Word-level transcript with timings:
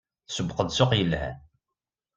Tsewweq-d 0.27 0.69
ssuq 0.71 0.91
yelhan. 0.95 1.35